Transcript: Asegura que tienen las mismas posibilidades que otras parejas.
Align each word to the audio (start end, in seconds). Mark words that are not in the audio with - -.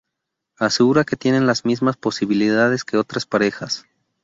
Asegura 0.57 1.03
que 1.03 1.15
tienen 1.15 1.45
las 1.45 1.63
mismas 1.63 1.95
posibilidades 1.95 2.85
que 2.85 2.97
otras 2.97 3.27
parejas. 3.27 3.85